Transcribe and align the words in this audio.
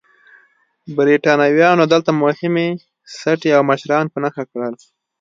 برېټانویانو 0.97 1.83
دلته 1.93 2.11
مهمې 2.21 2.67
سټې 3.19 3.49
او 3.57 3.61
مشران 3.71 4.05
په 4.13 4.17
نښه 4.23 4.43
کړل. 4.51 4.73